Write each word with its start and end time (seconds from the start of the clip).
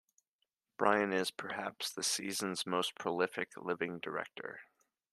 Brian 0.77 1.13
is, 1.13 1.29
perhaps, 1.29 1.91
the 1.91 2.01
season's 2.01 2.65
most 2.65 2.95
prolific 2.95 3.51
living 3.55 3.99
director. 3.99 4.61